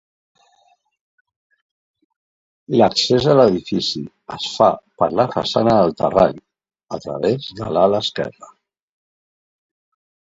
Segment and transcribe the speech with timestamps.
[2.79, 4.01] L'accés a l'edifici
[4.37, 4.69] es fa
[5.03, 6.37] per la façana del Terrall,
[6.99, 8.53] a través de l'ala esquerra.